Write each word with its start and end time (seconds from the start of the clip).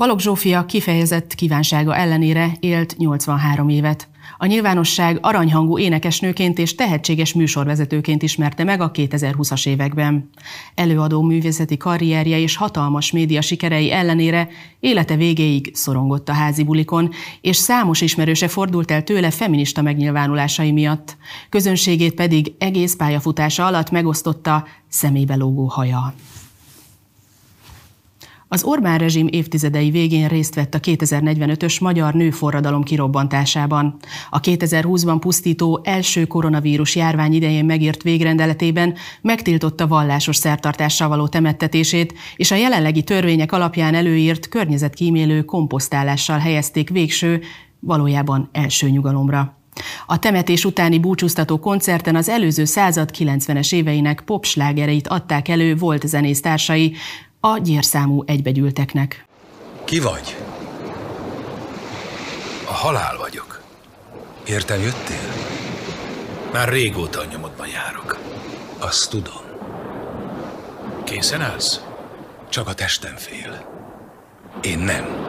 Balogh 0.00 0.20
Zsófia 0.20 0.66
kifejezett 0.66 1.34
kívánsága 1.34 1.96
ellenére 1.96 2.56
élt 2.60 2.96
83 2.96 3.68
évet. 3.68 4.08
A 4.38 4.46
nyilvánosság 4.46 5.18
aranyhangú 5.20 5.78
énekesnőként 5.78 6.58
és 6.58 6.74
tehetséges 6.74 7.34
műsorvezetőként 7.34 8.22
ismerte 8.22 8.64
meg 8.64 8.80
a 8.80 8.90
2020-as 8.90 9.66
években. 9.66 10.30
Előadó 10.74 11.22
művészeti 11.22 11.76
karrierje 11.76 12.38
és 12.38 12.56
hatalmas 12.56 13.10
média 13.12 13.40
sikerei 13.40 13.92
ellenére 13.92 14.48
élete 14.80 15.16
végéig 15.16 15.70
szorongott 15.74 16.28
a 16.28 16.32
házi 16.32 16.64
bulikon, 16.64 17.10
és 17.40 17.56
számos 17.56 18.00
ismerőse 18.00 18.48
fordult 18.48 18.90
el 18.90 19.02
tőle 19.02 19.30
feminista 19.30 19.82
megnyilvánulásai 19.82 20.72
miatt. 20.72 21.16
Közönségét 21.48 22.14
pedig 22.14 22.52
egész 22.58 22.96
pályafutása 22.96 23.66
alatt 23.66 23.90
megosztotta 23.90 24.66
szemébe 24.88 25.34
lógó 25.34 25.64
haja. 25.66 26.14
Az 28.48 28.64
Orbán 28.64 28.98
rezsim 28.98 29.26
évtizedei 29.30 29.90
végén 29.90 30.28
részt 30.28 30.54
vett 30.54 30.74
a 30.74 30.80
2045-ös 30.80 31.80
magyar 31.80 32.14
nőforradalom 32.14 32.82
kirobbantásában. 32.82 33.96
A 34.30 34.40
2020-ban 34.40 35.16
pusztító 35.20 35.80
első 35.84 36.26
koronavírus 36.26 36.96
járvány 36.96 37.32
idején 37.32 37.64
megírt 37.64 38.02
végrendeletében 38.02 38.94
megtiltotta 39.20 39.86
vallásos 39.86 40.36
szertartással 40.36 41.08
való 41.08 41.28
temettetését, 41.28 42.14
és 42.36 42.50
a 42.50 42.54
jelenlegi 42.54 43.02
törvények 43.02 43.52
alapján 43.52 43.94
előírt 43.94 44.48
környezetkímélő 44.48 45.42
komposztálással 45.42 46.38
helyezték 46.38 46.90
végső, 46.90 47.42
valójában 47.80 48.48
első 48.52 48.88
nyugalomra. 48.88 49.56
A 50.06 50.18
temetés 50.18 50.64
utáni 50.64 50.98
búcsúztató 50.98 51.58
koncerten 51.58 52.16
az 52.16 52.28
előző 52.28 52.64
század 52.64 53.10
90-es 53.18 53.74
éveinek 53.74 54.20
popslágereit 54.20 55.08
adták 55.08 55.48
elő 55.48 55.76
volt 55.76 56.06
zenésztársai, 56.06 56.94
a 57.40 57.58
gyérszámú 57.58 58.22
egybegyűlteknek. 58.26 59.24
Ki 59.84 60.00
vagy? 60.00 60.36
A 62.68 62.72
halál 62.72 63.16
vagyok. 63.16 63.62
Értem 64.46 64.80
jöttél? 64.80 65.32
Már 66.52 66.68
régóta 66.68 67.20
a 67.20 67.24
nyomodban 67.24 67.66
járok. 67.68 68.18
Azt 68.78 69.10
tudom. 69.10 69.42
Készen 71.04 71.40
állsz? 71.40 71.80
Csak 72.48 72.68
a 72.68 72.74
testem 72.74 73.16
fél. 73.16 73.66
Én 74.62 74.78
nem. 74.78 75.25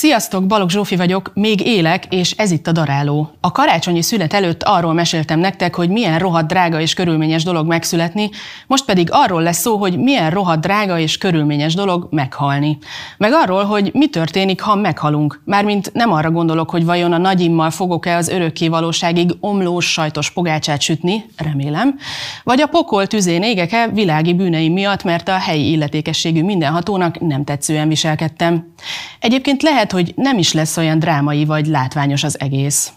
Sziasztok, 0.00 0.46
Balogh 0.46 0.72
Zsófi 0.72 0.96
vagyok, 0.96 1.30
még 1.34 1.66
élek, 1.66 2.04
és 2.10 2.30
ez 2.30 2.50
itt 2.50 2.66
a 2.66 2.72
daráló. 2.72 3.30
A 3.40 3.52
karácsonyi 3.52 4.02
szület 4.02 4.32
előtt 4.32 4.62
arról 4.62 4.92
meséltem 4.92 5.38
nektek, 5.38 5.74
hogy 5.74 5.88
milyen 5.88 6.18
rohadt 6.18 6.46
drága 6.46 6.80
és 6.80 6.94
körülményes 6.94 7.42
dolog 7.42 7.66
megszületni, 7.66 8.30
most 8.66 8.84
pedig 8.84 9.08
arról 9.10 9.42
lesz 9.42 9.60
szó, 9.60 9.76
hogy 9.76 9.98
milyen 9.98 10.30
rohadt 10.30 10.60
drága 10.60 10.98
és 10.98 11.18
körülményes 11.18 11.74
dolog 11.74 12.06
meghalni. 12.10 12.78
Meg 13.18 13.32
arról, 13.32 13.64
hogy 13.64 13.90
mi 13.94 14.08
történik, 14.08 14.60
ha 14.60 14.74
meghalunk. 14.74 15.42
Mármint 15.44 15.92
nem 15.92 16.12
arra 16.12 16.30
gondolok, 16.30 16.70
hogy 16.70 16.84
vajon 16.84 17.12
a 17.12 17.18
nagyimmal 17.18 17.70
fogok-e 17.70 18.16
az 18.16 18.28
örökké 18.28 18.68
valóságig 18.68 19.30
omlós 19.40 19.92
sajtos 19.92 20.30
pogácsát 20.30 20.80
sütni, 20.80 21.24
remélem, 21.36 21.98
vagy 22.44 22.60
a 22.60 22.66
pokol 22.66 23.06
tüzén 23.06 23.42
égek-e 23.42 23.88
világi 23.88 24.34
bűneim 24.34 24.72
miatt, 24.72 25.04
mert 25.04 25.28
a 25.28 25.38
helyi 25.38 25.70
illetékességű 25.70 26.42
mindenhatónak 26.42 27.18
nem 27.18 27.44
tetszően 27.44 27.88
viselkedtem. 27.88 28.74
Egyébként 29.18 29.62
lehet, 29.62 29.88
lehet, 29.90 30.14
hogy 30.14 30.14
nem 30.16 30.38
is 30.38 30.52
lesz 30.52 30.76
olyan 30.76 30.98
drámai 30.98 31.44
vagy 31.44 31.66
látványos 31.66 32.22
az 32.22 32.40
egész. 32.40 32.90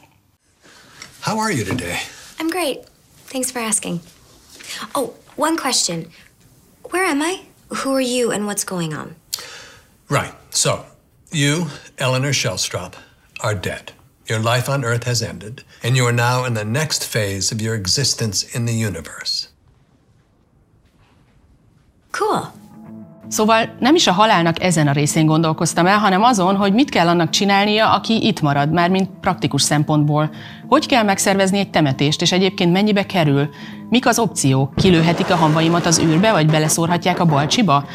How 1.22 1.40
are 1.40 1.54
you 1.54 1.66
today? 1.66 1.98
I'm 2.38 2.50
great. 2.50 2.88
Thanks 3.30 3.52
for 3.52 3.62
asking. 3.62 4.00
Oh, 4.94 5.14
one 5.36 5.56
question. 5.56 6.08
Where 6.92 7.06
am 7.06 7.22
I? 7.22 7.40
Who 7.70 7.94
are 7.94 8.02
you 8.02 8.32
and 8.32 8.44
what's 8.44 8.64
going 8.64 8.94
on? 8.94 9.16
Right. 10.10 10.34
So, 10.50 10.86
you, 11.32 11.68
Eleanor 11.98 12.34
Shellstrop, 12.34 12.94
are 13.40 13.56
dead. 13.56 13.94
Your 14.28 14.40
life 14.40 14.70
on 14.70 14.84
Earth 14.84 15.06
has 15.06 15.22
ended, 15.22 15.64
and 15.84 15.96
you 15.96 16.06
are 16.06 16.14
now 16.14 16.46
in 16.46 16.54
the 16.54 16.64
next 16.64 17.04
phase 17.04 17.52
of 17.52 17.62
your 17.62 17.76
existence 17.76 18.56
in 18.56 18.66
the 18.66 18.88
universe. 18.88 19.50
Cool. 22.12 22.54
Szóval 23.28 23.76
nem 23.80 23.96
is 23.96 24.08
a 24.08 24.12
halálnak 24.12 24.64
ezen 24.64 24.88
a 24.88 24.92
részén 24.92 25.26
gondolkoztam 25.26 25.86
el, 25.86 25.98
hanem 25.98 26.24
azon, 26.24 26.56
hogy 26.56 26.74
mit 26.74 26.90
kell 26.90 27.08
annak 27.08 27.30
csinálnia, 27.30 27.94
aki 27.94 28.26
itt 28.28 28.42
marad, 28.42 28.72
már 28.72 28.90
mint 28.90 29.10
praktikus 29.22 29.62
szempontból. 29.62 30.30
Hogy 30.68 30.86
kell 30.86 31.04
megszervezni 31.04 31.60
egy 31.60 31.70
temetést, 31.70 32.22
és 32.22 32.32
egyébként 32.32 32.72
mennyibe 32.72 33.06
kerül? 33.06 33.50
Mik 33.90 34.08
az 34.08 34.20
opciók? 34.20 34.76
Kilőhetik 34.76 35.32
a 35.32 35.36
hamvaimat 35.36 35.86
az 35.86 36.00
űrbe, 36.00 36.32
vagy 36.32 36.46
beleszórhatják 36.46 37.20
a 37.20 37.26
balcsiba? 37.26 37.86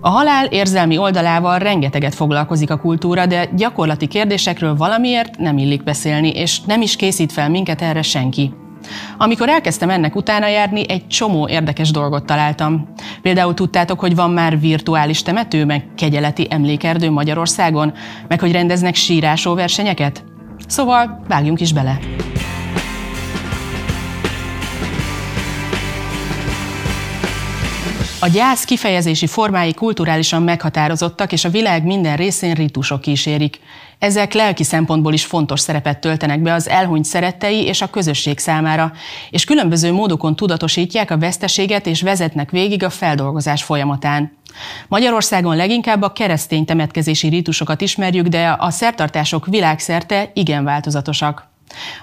A 0.00 0.08
halál 0.08 0.46
érzelmi 0.46 0.98
oldalával 0.98 1.58
rengeteget 1.58 2.14
foglalkozik 2.14 2.70
a 2.70 2.76
kultúra, 2.76 3.26
de 3.26 3.48
gyakorlati 3.56 4.06
kérdésekről 4.06 4.76
valamiért 4.76 5.38
nem 5.38 5.58
illik 5.58 5.84
beszélni, 5.84 6.28
és 6.28 6.60
nem 6.60 6.80
is 6.80 6.96
készít 6.96 7.32
fel 7.32 7.48
minket 7.48 7.82
erre 7.82 8.02
senki. 8.02 8.52
Amikor 9.16 9.48
elkezdtem 9.48 9.90
ennek 9.90 10.16
utána 10.16 10.48
járni, 10.48 10.88
egy 10.88 11.06
csomó 11.06 11.48
érdekes 11.48 11.90
dolgot 11.90 12.26
találtam. 12.26 12.88
Például 13.22 13.54
tudtátok, 13.54 14.00
hogy 14.00 14.14
van 14.14 14.30
már 14.30 14.60
virtuális 14.60 15.22
temető, 15.22 15.64
meg 15.64 15.84
kegyeleti 15.96 16.46
emlékerdő 16.50 17.10
Magyarországon, 17.10 17.92
meg 18.28 18.40
hogy 18.40 18.52
rendeznek 18.52 18.94
sírásó 18.94 19.54
versenyeket? 19.54 20.24
Szóval 20.66 21.22
vágjunk 21.28 21.60
is 21.60 21.72
bele. 21.72 21.98
A 28.26 28.28
gyász 28.28 28.64
kifejezési 28.64 29.26
formái 29.26 29.74
kulturálisan 29.74 30.42
meghatározottak, 30.42 31.32
és 31.32 31.44
a 31.44 31.48
világ 31.50 31.84
minden 31.84 32.16
részén 32.16 32.54
ritusok 32.54 33.00
kísérik. 33.00 33.60
Ezek 33.98 34.32
lelki 34.32 34.64
szempontból 34.64 35.12
is 35.12 35.24
fontos 35.24 35.60
szerepet 35.60 36.00
töltenek 36.00 36.40
be 36.40 36.52
az 36.52 36.68
elhunyt 36.68 37.04
szerettei 37.04 37.64
és 37.64 37.80
a 37.80 37.90
közösség 37.90 38.38
számára, 38.38 38.92
és 39.30 39.44
különböző 39.44 39.92
módokon 39.92 40.36
tudatosítják 40.36 41.10
a 41.10 41.18
veszteséget 41.18 41.86
és 41.86 42.02
vezetnek 42.02 42.50
végig 42.50 42.82
a 42.82 42.90
feldolgozás 42.90 43.62
folyamatán. 43.62 44.36
Magyarországon 44.88 45.56
leginkább 45.56 46.02
a 46.02 46.12
keresztény 46.12 46.64
temetkezési 46.64 47.28
rítusokat 47.28 47.80
ismerjük, 47.80 48.26
de 48.26 48.56
a 48.58 48.70
szertartások 48.70 49.46
világszerte 49.46 50.30
igen 50.34 50.64
változatosak. 50.64 51.54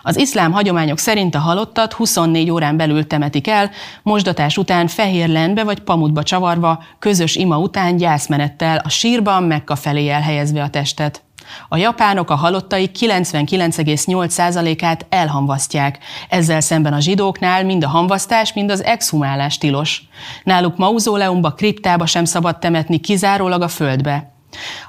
Az 0.01 0.17
iszlám 0.17 0.51
hagyományok 0.51 0.97
szerint 0.97 1.35
a 1.35 1.39
halottat 1.39 1.93
24 1.93 2.49
órán 2.49 2.77
belül 2.77 3.07
temetik 3.07 3.47
el, 3.47 3.71
mosdatás 4.03 4.57
után 4.57 4.87
fehér 4.87 5.29
lenbe 5.29 5.63
vagy 5.63 5.79
pamutba 5.79 6.23
csavarva, 6.23 6.83
közös 6.99 7.35
ima 7.35 7.57
után 7.57 7.97
gyászmenettel 7.97 8.81
a 8.83 8.89
sírban 8.89 9.43
Mekka 9.43 9.75
felé 9.75 10.09
elhelyezve 10.09 10.63
a 10.63 10.69
testet. 10.69 11.23
A 11.69 11.77
japánok 11.77 12.29
a 12.29 12.35
halottai 12.35 12.89
99,8%-át 12.99 15.05
elhamvasztják. 15.09 15.99
Ezzel 16.29 16.61
szemben 16.61 16.93
a 16.93 16.99
zsidóknál 16.99 17.63
mind 17.63 17.83
a 17.83 17.87
hamvasztás, 17.87 18.53
mind 18.53 18.71
az 18.71 18.83
exhumálás 18.83 19.57
tilos. 19.57 20.01
Náluk 20.43 20.77
mauzóleumba, 20.77 21.51
kriptába 21.51 22.05
sem 22.05 22.25
szabad 22.25 22.59
temetni, 22.59 22.99
kizárólag 22.99 23.61
a 23.61 23.67
földbe. 23.67 24.32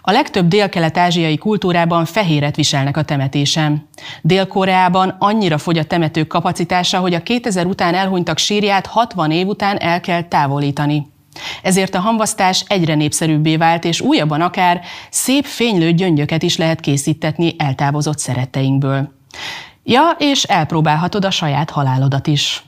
A 0.00 0.10
legtöbb 0.10 0.48
dél-kelet-ázsiai 0.48 1.36
kultúrában 1.36 2.04
fehéret 2.04 2.56
viselnek 2.56 2.96
a 2.96 3.02
temetésen. 3.02 3.88
Dél-Koreában 4.22 5.16
annyira 5.18 5.58
fogy 5.58 5.78
a 5.78 5.84
temetők 5.84 6.26
kapacitása, 6.26 6.98
hogy 6.98 7.14
a 7.14 7.22
2000 7.22 7.66
után 7.66 7.94
elhunytak 7.94 8.38
sírját 8.38 8.86
60 8.86 9.30
év 9.30 9.46
után 9.46 9.76
el 9.76 10.00
kell 10.00 10.22
távolítani. 10.22 11.12
Ezért 11.62 11.94
a 11.94 12.00
hamvasztás 12.00 12.64
egyre 12.66 12.94
népszerűbbé 12.94 13.56
vált, 13.56 13.84
és 13.84 14.00
újabban 14.00 14.40
akár 14.40 14.80
szép 15.10 15.44
fénylő 15.44 15.92
gyöngyöket 15.92 16.42
is 16.42 16.56
lehet 16.56 16.80
készítetni 16.80 17.54
eltávozott 17.58 18.18
szeretteinkből. 18.18 19.12
Ja, 19.82 20.16
és 20.18 20.42
elpróbálhatod 20.42 21.24
a 21.24 21.30
saját 21.30 21.70
halálodat 21.70 22.26
is. 22.26 22.64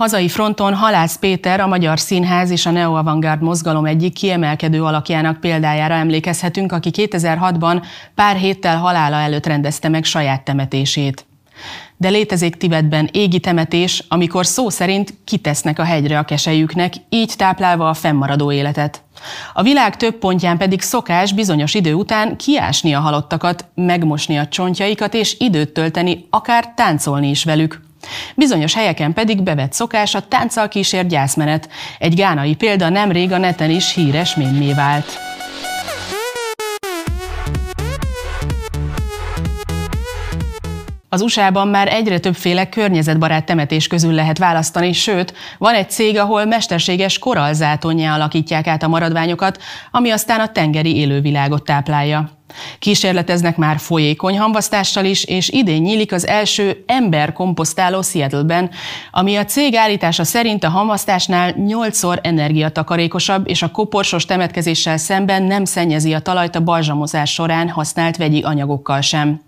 Hazai 0.00 0.28
fronton 0.28 0.74
Halász 0.74 1.16
Péter, 1.16 1.60
a 1.60 1.66
Magyar 1.66 2.00
Színház 2.00 2.50
és 2.50 2.66
a 2.66 2.70
Neo-Avantgárd 2.70 3.42
mozgalom 3.42 3.84
egyik 3.84 4.12
kiemelkedő 4.12 4.84
alakjának 4.84 5.40
példájára 5.40 5.94
emlékezhetünk, 5.94 6.72
aki 6.72 6.90
2006-ban 6.92 7.82
pár 8.14 8.36
héttel 8.36 8.78
halála 8.78 9.16
előtt 9.16 9.46
rendezte 9.46 9.88
meg 9.88 10.04
saját 10.04 10.44
temetését. 10.44 11.26
De 11.96 12.08
létezik 12.08 12.56
Tibetben 12.56 13.08
égi 13.12 13.40
temetés, 13.40 14.04
amikor 14.08 14.46
szó 14.46 14.68
szerint 14.68 15.14
kitesznek 15.24 15.78
a 15.78 15.84
hegyre 15.84 16.18
a 16.18 16.24
kesejüknek, 16.24 16.94
így 17.08 17.32
táplálva 17.36 17.88
a 17.88 17.94
fennmaradó 17.94 18.52
életet. 18.52 19.02
A 19.52 19.62
világ 19.62 19.96
több 19.96 20.14
pontján 20.14 20.58
pedig 20.58 20.80
szokás 20.80 21.32
bizonyos 21.32 21.74
idő 21.74 21.94
után 21.94 22.36
kiásni 22.36 22.94
a 22.94 23.00
halottakat, 23.00 23.64
megmosni 23.74 24.38
a 24.38 24.48
csontjaikat 24.48 25.14
és 25.14 25.36
időt 25.38 25.72
tölteni, 25.72 26.26
akár 26.30 26.74
táncolni 26.74 27.28
is 27.28 27.44
velük. 27.44 27.88
Bizonyos 28.34 28.74
helyeken 28.74 29.12
pedig 29.12 29.42
bevett 29.42 29.72
szokás 29.72 30.14
a 30.14 30.28
tánccal 30.28 30.68
kísért 30.68 31.08
gyászmenet. 31.08 31.68
Egy 31.98 32.14
gánai 32.14 32.54
példa 32.54 32.88
nemrég 32.88 33.32
a 33.32 33.38
neten 33.38 33.70
is 33.70 33.94
híres 33.94 34.34
mémé 34.34 34.72
vált. 34.72 35.18
Az 41.12 41.20
USA-ban 41.20 41.68
már 41.68 41.92
egyre 41.92 42.18
többféle 42.18 42.68
környezetbarát 42.68 43.44
temetés 43.44 43.86
közül 43.86 44.12
lehet 44.12 44.38
választani, 44.38 44.92
sőt, 44.92 45.34
van 45.58 45.74
egy 45.74 45.90
cég, 45.90 46.18
ahol 46.18 46.44
mesterséges 46.44 47.18
korallzátonnyá 47.18 48.14
alakítják 48.14 48.66
át 48.66 48.82
a 48.82 48.88
maradványokat, 48.88 49.62
ami 49.90 50.10
aztán 50.10 50.40
a 50.40 50.52
tengeri 50.52 50.96
élővilágot 50.96 51.64
táplálja. 51.64 52.30
Kísérleteznek 52.78 53.56
már 53.56 53.78
folyékony 53.78 54.38
hamvasztással 54.38 55.04
is, 55.04 55.24
és 55.24 55.48
idén 55.48 55.82
nyílik 55.82 56.12
az 56.12 56.26
első 56.26 56.84
emberkomposztáló 56.86 58.02
Seattle-ben, 58.02 58.70
ami 59.10 59.36
a 59.36 59.44
cég 59.44 59.74
állítása 59.74 60.24
szerint 60.24 60.64
a 60.64 60.68
hamvasztásnál 60.68 61.54
8-szor 61.58 62.18
energiatakarékosabb, 62.22 63.48
és 63.48 63.62
a 63.62 63.70
koporsos 63.70 64.24
temetkezéssel 64.24 64.96
szemben 64.96 65.42
nem 65.42 65.64
szennyezi 65.64 66.14
a 66.14 66.20
talajt 66.20 66.56
a 66.56 66.62
balzsamozás 66.62 67.32
során 67.32 67.68
használt 67.68 68.16
vegyi 68.16 68.42
anyagokkal 68.42 69.00
sem. 69.00 69.40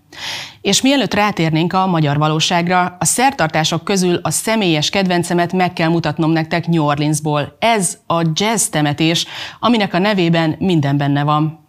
És 0.61 0.81
mielőtt 0.81 1.13
rátérnénk 1.13 1.73
a 1.73 1.87
magyar 1.87 2.17
valóságra, 2.17 2.95
a 2.99 3.05
szertartások 3.05 3.83
közül 3.83 4.19
a 4.21 4.29
személyes 4.29 4.89
kedvencemet 4.89 5.53
meg 5.53 5.73
kell 5.73 5.89
mutatnom 5.89 6.31
nektek 6.31 6.67
New 6.67 6.83
Orleansból. 6.83 7.55
Ez 7.59 7.97
a 8.07 8.21
jazz 8.33 8.65
temetés, 8.67 9.25
aminek 9.59 9.93
a 9.93 9.99
nevében 9.99 10.55
minden 10.59 10.97
benne 10.97 11.23
van. 11.23 11.62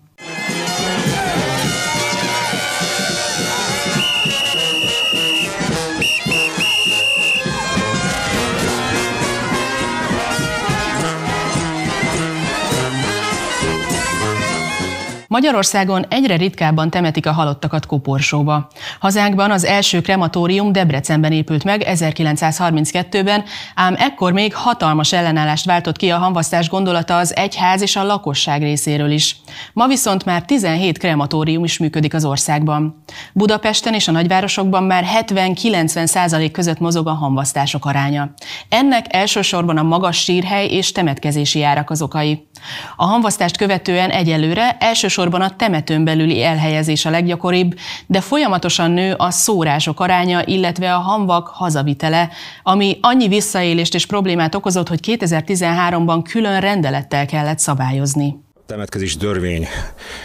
Magyarországon 15.35 16.07
egyre 16.09 16.37
ritkábban 16.37 16.91
temetik 16.91 17.27
a 17.27 17.33
halottakat 17.33 17.87
koporsóba. 17.87 18.69
Hazánkban 19.01 19.51
az 19.51 19.65
első 19.65 20.01
krematórium 20.01 20.73
Debrecenben 20.73 21.33
épült 21.33 21.65
meg 21.65 21.85
1932-ben, 21.87 23.45
ám 23.75 23.95
ekkor 23.99 24.33
még 24.33 24.55
hatalmas 24.55 25.13
ellenállást 25.13 25.65
váltott 25.65 25.97
ki 25.97 26.11
a 26.11 26.19
hamvasztás 26.19 26.69
gondolata 26.69 27.17
az 27.17 27.37
egyház 27.37 27.83
és 27.83 27.97
a 27.97 28.05
lakosság 28.05 28.63
részéről 28.63 29.11
is. 29.11 29.37
Ma 29.73 29.87
viszont 29.87 30.25
már 30.25 30.45
17 30.45 30.99
krematórium 30.99 31.65
is 31.65 31.79
működik 31.79 32.15
az 32.15 32.25
országban. 32.25 33.03
Budapesten 33.33 33.95
és 33.95 34.09
a 34.09 34.13
nagyvárosokban 34.13 34.83
már 34.83 35.05
70-90 35.27 36.07
százalék 36.07 36.53
között 36.53 36.79
mozog 36.79 37.07
a 37.07 37.13
hamvasztások 37.13 37.85
aránya. 37.85 38.35
Ennek 38.69 39.07
elsősorban 39.09 39.77
a 39.77 39.83
magas 39.83 40.23
sírhely 40.23 40.67
és 40.67 40.93
temetkezési 40.93 41.63
árak 41.63 41.91
az 41.91 42.03
okai. 42.03 42.49
A 42.97 43.05
hamvasztást 43.05 43.57
követően 43.57 44.11
egyelőre 44.11 44.77
elsősorban 44.81 45.41
a 45.41 45.57
temetőn 45.57 46.05
belüli 46.05 46.43
elhelyezés 46.43 47.05
a 47.05 47.11
leggyakoribb, 47.11 47.79
de 48.07 48.21
folyamatosan 48.21 48.91
nő 48.91 49.13
a 49.13 49.31
szórások 49.31 50.01
aránya, 50.01 50.43
illetve 50.45 50.95
a 50.95 50.99
hamvak 50.99 51.49
hazavitele, 51.49 52.29
ami 52.63 52.99
annyi 53.01 53.29
visszaélést 53.29 53.95
és 53.95 54.07
problémát 54.07 54.55
okozott, 54.55 54.89
hogy 54.89 55.01
2013-ban 55.03 56.21
külön 56.31 56.61
rendelettel 56.61 57.27
kellett 57.27 57.59
szabályozni 57.59 58.44
temetkezés 58.67 59.17
törvény 59.17 59.67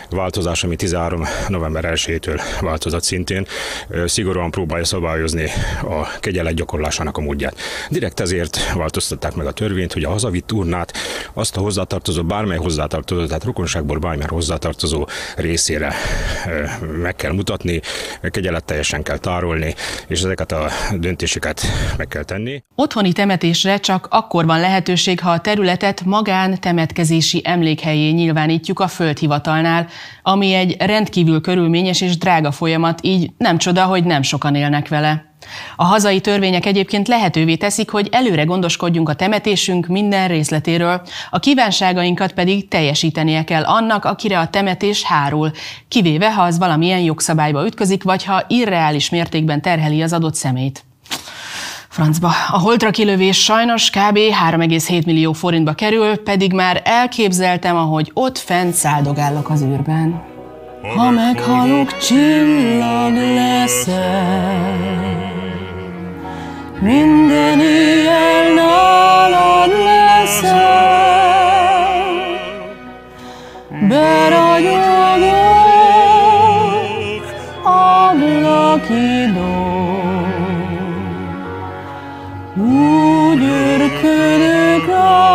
változás, 0.10 0.64
ami 0.64 0.76
13. 0.76 1.24
november 1.48 1.84
1-től 1.96 2.42
változott 2.62 3.04
szintén, 3.04 3.46
szigorúan 4.06 4.52
próbálja 4.52 4.86
szabályozni 4.86 5.50
a 5.82 6.20
kegyelet 6.20 6.54
gyakorlásának 6.54 7.18
a 7.18 7.22
módját. 7.22 7.56
Direkt 7.90 8.20
ezért 8.20 8.74
változtatták 8.74 9.36
meg 9.36 9.46
a 9.46 9.52
törvényt, 9.52 9.94
hogy 9.94 10.04
a 10.04 10.10
hazavitt 10.10 10.52
urnát 10.52 10.94
azt 11.34 11.58
a 11.58 11.60
hozzátartozó, 11.60 12.24
bármely 12.24 12.58
hozzátartozó, 12.58 13.26
tehát 13.26 13.44
rokonságból 13.44 13.98
bármely 13.98 14.28
hozzátartozó 14.30 15.08
részére 15.36 15.94
meg 17.02 17.16
kell 17.16 17.32
mutatni, 17.32 17.82
kegyelet 18.22 18.64
teljesen 18.64 19.04
kell 19.04 19.18
tárolni, 19.18 19.76
és 20.08 20.22
ezeket 20.22 20.52
a 20.52 20.70
döntéseket 20.98 21.62
meg 21.98 22.08
kell 22.08 22.24
tenni. 22.24 22.64
Otthoni 22.76 23.12
temetésre 23.12 23.78
csak 23.78 24.08
akkor 24.10 24.46
van 24.46 24.60
lehetőség, 24.60 25.20
ha 25.20 25.32
a 25.32 25.40
területet 25.40 26.02
magán 26.06 26.60
temetkezési 26.60 27.42
emlékhelyé 27.44 28.12
nyilvánítjuk 28.30 28.80
a 28.80 28.88
földhivatalnál, 28.88 29.88
ami 30.22 30.54
egy 30.54 30.76
rendkívül 30.80 31.42
körülményes 31.42 32.02
és 32.02 32.18
drága 32.18 32.52
folyamat, 32.52 33.00
így 33.02 33.32
nem 33.38 33.58
csoda, 33.58 33.84
hogy 33.84 34.04
nem 34.04 34.22
sokan 34.22 34.56
élnek 34.56 34.88
vele. 34.88 35.26
A 35.76 35.84
hazai 35.84 36.22
törvények 36.22 36.66
egyébként 36.66 37.08
lehetővé 37.08 37.56
teszik, 37.56 37.90
hogy 37.90 38.10
előre 38.12 38.44
gondoskodjunk 38.44 39.10
a 39.10 39.14
temetésünk 39.14 39.88
minden 39.88 40.28
részletéről, 40.28 41.02
a 41.30 41.40
kívánságainkat 41.40 42.34
pedig 42.34 42.68
teljesítenie 42.68 43.44
kell 43.44 43.64
annak, 43.64 44.06
akire 44.06 44.40
a 44.40 44.48
temetés 44.48 45.04
hárul, 45.04 45.52
kivéve 45.88 46.34
ha 46.34 46.42
az 46.42 46.58
valamilyen 46.58 47.00
jogszabályba 47.00 47.66
ütközik, 47.66 48.04
vagy 48.04 48.24
ha 48.24 48.44
irreális 48.48 49.10
mértékben 49.10 49.62
terheli 49.62 50.02
az 50.02 50.14
adott 50.14 50.36
szemét. 50.36 50.84
Francba. 51.90 52.32
A 52.52 52.60
holtra 52.60 52.90
kilövés 52.90 53.44
sajnos 53.44 53.90
kb. 53.90 54.18
3,7 54.18 55.06
millió 55.06 55.34
forintba 55.34 55.74
kerül, 55.74 56.24
pedig 56.24 56.54
már 56.54 56.82
elképzeltem, 56.86 57.76
ahogy 57.76 58.12
ott 58.14 58.38
fent 58.38 58.74
száldogállok 58.74 59.50
az 59.50 59.62
űrben. 59.62 60.22
Ha 60.96 61.10
meghalok, 61.10 61.98
csillag 61.98 63.14
leszel, 63.14 64.78
minden 66.80 67.60
éjjel 67.60 68.54
nálad 68.54 69.70
leszel, 69.70 70.98
beragyogok, 73.88 74.90
ablakidó. 82.60 83.30
Úgy 83.30 83.44
örködök 83.44 84.88
A 84.88 85.29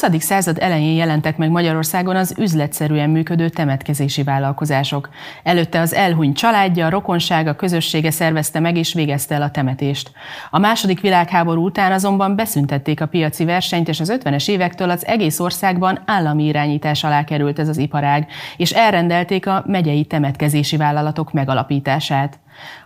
20. 0.00 0.22
század 0.22 0.58
elején 0.60 0.96
jelentek 0.96 1.36
meg 1.36 1.50
Magyarországon 1.50 2.16
az 2.16 2.34
üzletszerűen 2.38 3.10
működő 3.10 3.48
temetkezési 3.48 4.22
vállalkozások. 4.22 5.08
Előtte 5.42 5.80
az 5.80 5.94
elhuny 5.94 6.32
családja, 6.32 6.86
a 6.86 6.90
rokonsága, 6.90 7.54
közössége 7.54 8.10
szervezte 8.10 8.60
meg 8.60 8.76
és 8.76 8.94
végezte 8.94 9.34
el 9.34 9.42
a 9.42 9.50
temetést. 9.50 10.10
A 10.50 10.58
második 10.58 11.00
világháború 11.00 11.64
után 11.64 11.92
azonban 11.92 12.36
beszüntették 12.36 13.00
a 13.00 13.06
piaci 13.06 13.44
versenyt, 13.44 13.88
és 13.88 14.00
az 14.00 14.18
50-es 14.20 14.48
évektől 14.48 14.90
az 14.90 15.06
egész 15.06 15.40
országban 15.40 16.02
állami 16.06 16.44
irányítás 16.44 17.04
alá 17.04 17.24
került 17.24 17.58
ez 17.58 17.68
az 17.68 17.78
iparág, 17.78 18.26
és 18.56 18.70
elrendelték 18.70 19.46
a 19.46 19.62
megyei 19.66 20.04
temetkezési 20.04 20.76
vállalatok 20.76 21.32
megalapítását. 21.32 22.38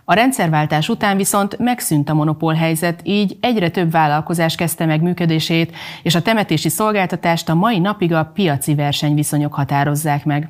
A 0.05 0.13
rendszerváltás 0.13 0.89
után 0.89 1.17
viszont 1.17 1.57
megszűnt 1.57 2.09
a 2.09 2.13
monopól 2.13 2.53
helyzet, 2.53 2.99
így 3.03 3.37
egyre 3.41 3.69
több 3.69 3.91
vállalkozás 3.91 4.55
kezdte 4.55 4.85
meg 4.85 5.01
működését, 5.01 5.75
és 6.03 6.15
a 6.15 6.21
temetési 6.21 6.69
szolgáltatást 6.69 7.49
a 7.49 7.53
mai 7.53 7.79
napig 7.79 8.13
a 8.13 8.31
piaci 8.33 8.75
versenyviszonyok 8.75 9.53
határozzák 9.53 10.25
meg. 10.25 10.49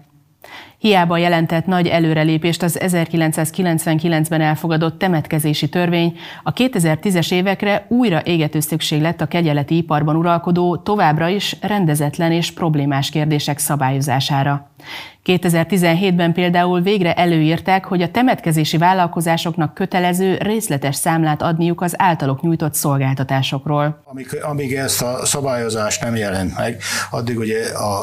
Hiába 0.84 1.18
jelentett 1.18 1.66
nagy 1.66 1.88
előrelépést 1.88 2.64
az 2.64 2.80
1999-ben 2.82 4.42
elfogadott 4.42 5.00
temetkezési 5.00 5.70
törvény, 5.70 6.18
a 6.44 6.54
2010-es 6.54 7.32
évekre 7.32 7.86
újra 7.90 8.22
égető 8.24 8.60
szükség 8.60 9.02
lett 9.02 9.22
a 9.22 9.26
kegyeleti 9.26 9.78
iparban 9.78 10.16
uralkodó, 10.16 10.78
továbbra 10.78 11.28
is 11.28 11.56
rendezetlen 11.62 12.32
és 12.32 12.52
problémás 12.52 13.10
kérdések 13.10 13.58
szabályozására. 13.58 14.72
2017-ben 15.26 16.34
például 16.34 16.82
végre 16.82 17.14
előírták, 17.14 17.86
hogy 17.86 18.02
a 18.02 18.12
temetkezési 18.12 18.78
vállalkozásoknak 18.78 19.74
kötelező 19.74 20.38
részletes 20.38 20.96
számlát 20.96 21.42
adniuk 21.42 21.82
az 21.82 21.94
általuk 21.98 22.42
nyújtott 22.42 22.74
szolgáltatásokról. 22.74 24.02
Amíg, 24.06 24.40
amíg 24.42 24.76
ezt 24.76 25.02
a 25.02 25.26
szabályozást 25.26 26.04
nem 26.04 26.16
jelent 26.16 26.58
meg, 26.58 26.82
addig 27.12 27.38
ugye 27.38 27.68
a, 27.68 28.02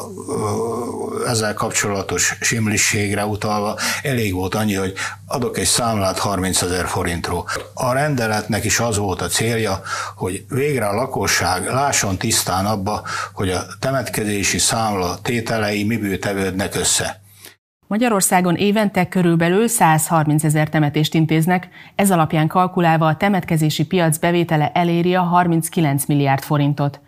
ezzel 1.25 1.53
kapcsolatos 1.53 2.37
simli 2.39 2.71
érdemliségre 2.71 3.25
utalva 3.25 3.77
elég 4.03 4.33
volt 4.33 4.55
annyi, 4.55 4.73
hogy 4.73 4.93
adok 5.27 5.57
egy 5.57 5.65
számlát 5.65 6.19
30 6.19 6.61
ezer 6.61 6.87
forintról. 6.87 7.47
A 7.73 7.93
rendeletnek 7.93 8.63
is 8.63 8.79
az 8.79 8.97
volt 8.97 9.21
a 9.21 9.27
célja, 9.27 9.81
hogy 10.15 10.45
végre 10.49 10.85
a 10.85 10.93
lakosság 10.93 11.65
lásson 11.65 12.17
tisztán 12.17 12.65
abba, 12.65 13.03
hogy 13.33 13.49
a 13.49 13.65
temetkezési 13.79 14.57
számla 14.57 15.17
tételei 15.21 15.83
miből 15.83 16.19
tevődnek 16.19 16.75
össze. 16.75 17.19
Magyarországon 17.87 18.55
évente 18.55 19.07
körülbelül 19.07 19.67
130 19.67 20.43
ezer 20.43 20.69
temetést 20.69 21.13
intéznek, 21.13 21.69
ez 21.95 22.11
alapján 22.11 22.47
kalkulálva 22.47 23.07
a 23.07 23.17
temetkezési 23.17 23.85
piac 23.85 24.17
bevétele 24.17 24.71
eléri 24.73 25.15
a 25.15 25.21
39 25.21 26.05
milliárd 26.05 26.43
forintot. 26.43 26.99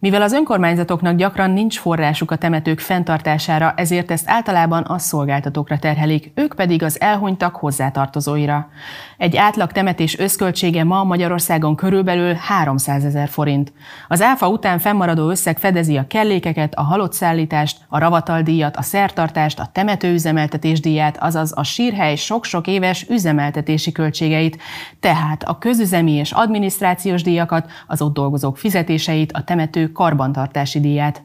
Mivel 0.00 0.22
az 0.22 0.32
önkormányzatoknak 0.32 1.16
gyakran 1.16 1.50
nincs 1.50 1.78
forrásuk 1.78 2.30
a 2.30 2.36
temetők 2.36 2.78
fenntartására, 2.78 3.72
ezért 3.76 4.10
ezt 4.10 4.30
általában 4.30 4.82
a 4.82 4.98
szolgáltatókra 4.98 5.78
terhelik, 5.78 6.32
ők 6.34 6.54
pedig 6.54 6.82
az 6.82 7.00
elhunytak 7.00 7.56
hozzátartozóira. 7.56 8.68
Egy 9.16 9.36
átlag 9.36 9.72
temetés 9.72 10.18
összköltsége 10.18 10.84
ma 10.84 11.04
Magyarországon 11.04 11.76
körülbelül 11.76 12.34
300 12.34 13.04
ezer 13.04 13.28
forint. 13.28 13.72
Az 14.08 14.22
áfa 14.22 14.48
után 14.48 14.78
fennmaradó 14.78 15.28
összeg 15.28 15.58
fedezi 15.58 15.96
a 15.96 16.06
kellékeket, 16.06 16.74
a 16.74 16.82
halott 16.82 17.12
szállítást, 17.12 17.78
a 17.88 17.98
ravataldíjat, 17.98 18.76
a 18.76 18.82
szertartást, 18.82 19.58
a 19.58 19.68
temetőüzemeltetés 19.72 20.80
díját, 20.80 21.16
azaz 21.22 21.52
a 21.56 21.62
sírhely 21.62 22.16
sok-sok 22.16 22.66
éves 22.66 23.06
üzemeltetési 23.08 23.92
költségeit, 23.92 24.58
tehát 25.00 25.42
a 25.42 25.58
közüzemi 25.58 26.12
és 26.12 26.32
adminisztrációs 26.32 27.22
díjakat, 27.22 27.70
az 27.86 28.02
ott 28.02 28.14
dolgozók 28.14 28.58
fizetéseit, 28.58 29.32
a 29.32 29.44
karbantartási 29.92 30.80
díját. 30.80 31.22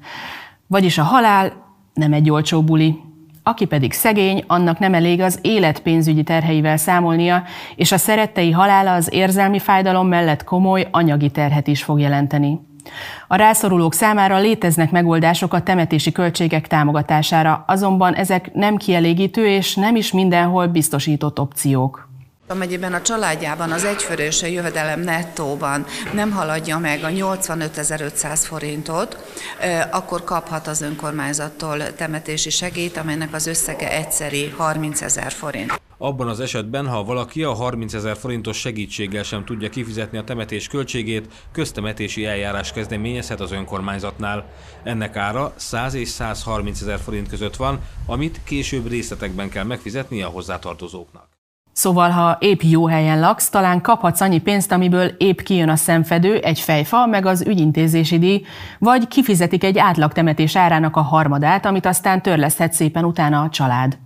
Vagyis 0.68 0.98
a 0.98 1.04
halál 1.04 1.54
nem 1.94 2.14
egy 2.14 2.30
olcsó 2.30 2.62
buli. 2.62 3.00
Aki 3.44 3.66
pedig 3.66 3.94
szegény, 3.94 4.44
annak 4.48 4.80
nem 4.80 4.94
elég 4.94 5.22
az 5.22 5.40
élet 5.42 5.80
pénzügyi 5.80 6.24
terheivel 6.24 6.78
számolnia, 6.78 7.44
és 7.76 7.92
a 7.92 7.98
szerettei 7.98 8.52
halála 8.52 8.94
az 8.94 9.14
érzelmi 9.14 9.60
fájdalom 9.60 10.08
mellett 10.08 10.44
komoly 10.44 10.88
anyagi 10.92 11.30
terhet 11.30 11.68
is 11.68 11.84
fog 11.84 12.00
jelenteni. 12.00 12.60
A 13.28 13.36
rászorulók 13.36 13.94
számára 13.94 14.38
léteznek 14.38 14.92
megoldások 14.92 15.54
a 15.54 15.62
temetési 15.62 16.12
költségek 16.12 16.68
támogatására, 16.68 17.64
azonban 17.68 18.14
ezek 18.14 18.54
nem 18.54 18.76
kielégítő 18.76 19.48
és 19.48 19.76
nem 19.76 19.96
is 19.96 20.12
mindenhol 20.12 20.68
biztosított 20.68 21.40
opciók. 21.40 22.10
Amennyiben 22.48 22.94
a 22.94 23.02
családjában 23.02 23.72
az 23.72 23.84
egyfőrös 23.84 24.42
jövedelem 24.42 25.00
nettóban 25.00 25.86
nem 26.14 26.32
haladja 26.32 26.78
meg 26.78 27.04
a 27.04 27.08
85.500 27.08 28.40
forintot, 28.44 29.18
akkor 29.92 30.24
kaphat 30.24 30.68
az 30.68 30.82
önkormányzattól 30.82 31.94
temetési 31.96 32.50
segít, 32.50 32.98
amelynek 32.98 33.34
az 33.34 33.48
összege 33.48 33.92
egyszeri 33.92 34.50
30 34.58 35.02
ezer 35.02 35.32
forint. 35.32 35.82
Abban 35.98 36.28
az 36.28 36.40
esetben, 36.40 36.88
ha 36.88 37.04
valaki 37.04 37.44
a 37.44 37.54
30 37.54 37.94
ezer 37.94 38.18
forintos 38.18 38.58
segítséggel 38.58 39.24
sem 39.24 39.46
tudja 39.46 39.70
kifizetni 39.70 40.18
a 40.18 40.24
temetés 40.24 40.68
költségét, 40.68 41.28
köztemetési 41.52 42.26
eljárás 42.26 42.72
kezdeményezhet 42.72 43.40
az 43.40 43.52
önkormányzatnál. 43.52 44.46
Ennek 44.84 45.16
ára 45.16 45.54
100 45.56 45.94
és 45.94 46.08
130 46.08 46.82
ezer 46.82 47.00
forint 47.00 47.30
között 47.30 47.56
van, 47.56 47.80
amit 48.06 48.42
később 48.44 48.90
részletekben 48.90 49.50
kell 49.50 49.64
megfizetni 49.64 50.22
a 50.22 50.28
hozzátartozóknak. 50.28 51.35
Szóval, 51.76 52.10
ha 52.10 52.38
épp 52.40 52.62
jó 52.62 52.88
helyen 52.88 53.20
laksz, 53.20 53.50
talán 53.50 53.82
kaphatsz 53.82 54.22
annyi 54.22 54.40
pénzt, 54.40 54.72
amiből 54.72 55.06
épp 55.18 55.40
kijön 55.40 55.70
a 55.70 55.76
szemfedő, 55.76 56.38
egy 56.38 56.60
fejfa, 56.60 57.06
meg 57.06 57.26
az 57.26 57.42
ügyintézési 57.48 58.20
díj, 58.20 58.46
vagy 58.80 59.08
kifizetik 59.08 59.64
egy 59.64 59.78
átlagtemetés 59.78 60.56
árának 60.56 60.96
a 60.96 61.02
harmadát, 61.02 61.66
amit 61.66 61.86
aztán 61.86 62.22
törleszthet 62.22 62.74
szépen 62.74 63.06
utána 63.06 63.42
a 63.42 63.50
család. 63.50 63.98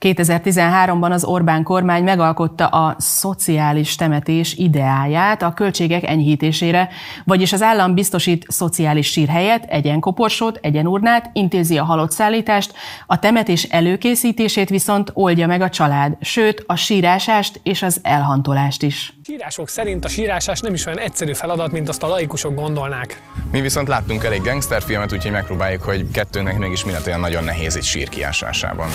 2013-ban 0.00 1.10
az 1.10 1.24
Orbán 1.24 1.62
kormány 1.62 2.04
megalkotta 2.04 2.66
a 2.66 2.94
szociális 2.98 3.94
temetés 3.94 4.54
ideáját 4.54 5.42
a 5.42 5.52
költségek 5.52 6.08
enyhítésére, 6.08 6.88
vagyis 7.24 7.52
az 7.52 7.62
állam 7.62 7.94
biztosít 7.94 8.46
szociális 8.48 9.06
sírhelyet, 9.06 9.64
egyenkoporsót, 9.64 10.58
egyenurnát, 10.62 11.30
intézi 11.32 11.78
a 11.78 11.84
halott 11.84 12.10
szállítást, 12.10 12.74
a 13.06 13.18
temetés 13.18 13.62
előkészítését 13.62 14.68
viszont 14.68 15.10
oldja 15.14 15.46
meg 15.46 15.60
a 15.60 15.70
család, 15.70 16.16
sőt 16.20 16.64
a 16.66 16.76
sírásást 16.76 17.60
és 17.62 17.82
az 17.82 18.00
elhantolást 18.02 18.82
is. 18.82 19.19
Sírások 19.30 19.68
szerint 19.68 20.04
a 20.04 20.08
sírásás 20.08 20.60
nem 20.60 20.74
is 20.74 20.86
olyan 20.86 20.98
egyszerű 20.98 21.32
feladat, 21.32 21.70
mint 21.70 21.88
azt 21.88 22.02
a 22.02 22.06
laikusok 22.06 22.54
gondolnák. 22.54 23.22
Mi 23.50 23.60
viszont 23.60 23.88
láttunk 23.88 24.24
elég 24.24 24.42
gangsterfilmet, 24.42 25.12
úgyhogy 25.12 25.30
megpróbáljuk, 25.30 25.82
hogy 25.82 26.10
kettőnek 26.10 26.58
mégis 26.58 26.84
mi 26.84 26.92
olyan 27.06 27.20
nagyon 27.20 27.44
nehéz 27.44 27.76
egy 27.76 27.82
sír 27.82 28.08
kiásásában. 28.08 28.90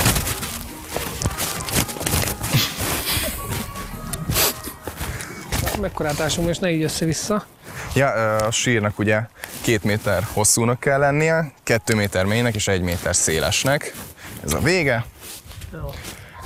Mekkorát 5.82 6.20
ásunk, 6.20 6.50
és 6.50 6.58
ne 6.58 6.72
így 6.72 6.84
össze-vissza. 6.84 7.46
Ja, 7.94 8.36
a 8.36 8.52
sírnak 8.52 9.00
ugye 9.00 9.20
két 9.62 9.84
méter 9.84 10.24
hosszúnak 10.34 10.80
kell 10.80 11.00
lennie, 11.00 11.52
kettő 11.64 11.96
méter 11.96 12.26
mélynek 12.26 12.56
és 12.56 12.68
egy 12.68 12.82
méter 12.82 13.16
szélesnek. 13.16 13.94
Ez 14.44 14.54
a 14.54 14.60
vége. 14.60 15.06
Jó. 15.74 15.90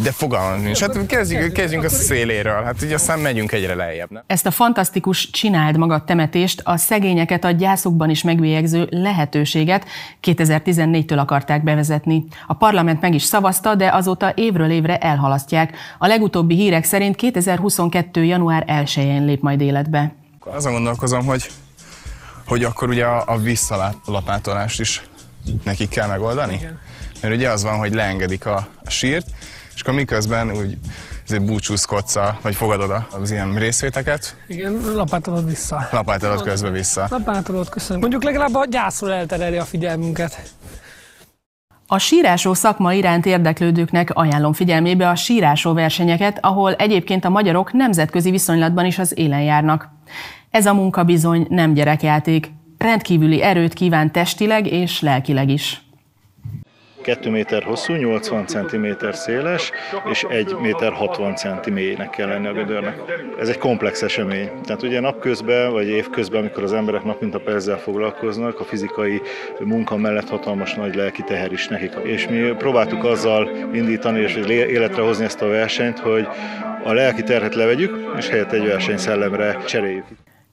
De 0.03 0.11
fogalmam 0.11 0.61
nincs. 0.61 0.79
Hát 0.79 1.05
kezdjünk, 1.05 1.53
kezdjünk 1.53 1.83
a 1.83 1.89
széléről, 1.89 2.63
hát 2.63 2.83
így 2.83 2.91
aztán 2.91 3.19
megyünk 3.19 3.51
egyre 3.51 3.75
lejjebb. 3.75 4.11
Ne? 4.11 4.21
Ezt 4.27 4.45
a 4.45 4.51
fantasztikus 4.51 5.29
csináld 5.29 5.77
magad 5.77 6.03
temetést, 6.03 6.61
a 6.63 6.77
szegényeket 6.77 7.43
a 7.43 7.51
gyászokban 7.51 8.09
is 8.09 8.23
megbélyegző 8.23 8.87
lehetőséget 8.91 9.85
2014-től 10.23 11.17
akarták 11.17 11.63
bevezetni. 11.63 12.25
A 12.47 12.53
parlament 12.53 13.01
meg 13.01 13.13
is 13.13 13.23
szavazta, 13.23 13.75
de 13.75 13.93
azóta 13.93 14.33
évről 14.35 14.71
évre 14.71 14.97
elhalasztják. 14.97 15.77
A 15.97 16.07
legutóbbi 16.07 16.55
hírek 16.55 16.83
szerint 16.83 17.15
2022. 17.15 18.23
január 18.23 18.65
1-én 18.67 19.25
lép 19.25 19.41
majd 19.41 19.61
életbe. 19.61 20.13
Azon 20.39 20.71
gondolkozom, 20.71 21.25
hogy, 21.25 21.49
hogy 22.47 22.63
akkor 22.63 22.89
ugye 22.89 23.05
a, 23.05 23.23
a 23.25 23.37
visszalapátolást 23.37 24.79
is 24.79 25.01
nekik 25.63 25.89
kell 25.89 26.07
megoldani. 26.07 26.53
Igen. 26.53 26.79
Mert 27.21 27.33
ugye 27.33 27.49
az 27.49 27.63
van, 27.63 27.77
hogy 27.77 27.93
leengedik 27.93 28.45
a, 28.45 28.67
a 28.83 28.89
sírt, 28.89 29.27
és 29.79 29.85
akkor 29.85 29.97
miközben 29.97 30.51
úgy 30.51 30.77
búcsúzkodsz, 31.41 32.17
vagy 32.41 32.55
fogadod 32.55 32.91
az 33.21 33.31
ilyen 33.31 33.55
részvéteket. 33.55 34.35
Igen, 34.47 34.81
lapátolod 34.93 35.45
vissza. 35.45 35.87
Lapátolod 35.91 36.41
közben 36.41 36.71
vissza. 36.71 37.07
Lapátolod, 37.09 37.69
köszönöm. 37.69 37.99
Mondjuk 37.99 38.23
legalább 38.23 38.55
a 38.55 38.65
gyászról 38.65 39.13
eltereli 39.13 39.57
a 39.57 39.63
figyelmünket. 39.63 40.51
A 41.87 41.97
sírásó 41.97 42.53
szakma 42.53 42.93
iránt 42.93 43.25
érdeklődőknek 43.25 44.09
ajánlom 44.13 44.53
figyelmébe 44.53 45.09
a 45.09 45.15
sírásó 45.15 45.73
versenyeket, 45.73 46.37
ahol 46.41 46.73
egyébként 46.73 47.25
a 47.25 47.29
magyarok 47.29 47.73
nemzetközi 47.73 48.31
viszonylatban 48.31 48.85
is 48.85 48.99
az 48.99 49.17
élen 49.17 49.41
járnak. 49.41 49.89
Ez 50.49 50.65
a 50.65 50.73
munka 50.73 51.03
bizony 51.03 51.47
nem 51.49 51.73
gyerekjáték, 51.73 52.51
rendkívüli 52.77 53.41
erőt 53.41 53.73
kíván 53.73 54.11
testileg 54.11 54.67
és 54.67 55.01
lelkileg 55.01 55.49
is. 55.49 55.88
2 57.09 57.29
méter 57.29 57.63
hosszú, 57.63 57.93
80 57.93 58.45
cm 58.45 58.85
széles, 59.11 59.71
és 60.11 60.25
1 60.29 60.55
méter 60.61 60.93
60 60.93 61.35
cm 61.35 61.73
mélynek 61.73 62.09
kell 62.09 62.27
lenni 62.27 62.47
a 62.47 62.53
gödörnek. 62.53 63.01
Ez 63.39 63.49
egy 63.49 63.57
komplex 63.57 64.01
esemény. 64.01 64.49
Tehát 64.65 64.83
ugye 64.83 64.99
napközben, 64.99 65.71
vagy 65.71 65.87
évközben, 65.87 66.39
amikor 66.39 66.63
az 66.63 66.73
emberek 66.73 67.03
nap 67.03 67.21
mint 67.21 67.35
a 67.35 67.41
ezzel 67.49 67.77
foglalkoznak, 67.77 68.59
a 68.59 68.63
fizikai 68.63 69.21
munka 69.59 69.97
mellett 69.97 70.29
hatalmas 70.29 70.73
nagy 70.73 70.95
lelki 70.95 71.21
teher 71.21 71.51
is 71.51 71.67
nekik. 71.67 71.91
És 72.03 72.27
mi 72.27 72.37
próbáltuk 72.57 73.03
azzal 73.03 73.49
indítani 73.73 74.19
és 74.19 74.35
életre 74.47 75.01
hozni 75.01 75.25
ezt 75.25 75.41
a 75.41 75.47
versenyt, 75.47 75.99
hogy 75.99 76.27
a 76.83 76.93
lelki 76.93 77.23
terhet 77.23 77.55
levegyük, 77.55 78.13
és 78.17 78.29
helyett 78.29 78.51
egy 78.51 78.65
versenyszellemre 78.65 79.57
cseréljük. 79.65 80.05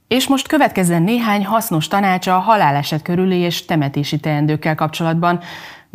És 0.08 0.28
most 0.28 0.48
következzen 0.48 1.02
néhány 1.02 1.44
hasznos 1.44 1.88
tanács 1.88 2.26
a 2.26 2.38
haláleset 2.38 3.02
körüli 3.02 3.38
és 3.38 3.64
temetési 3.64 4.20
teendőkkel 4.20 4.74
kapcsolatban, 4.74 5.40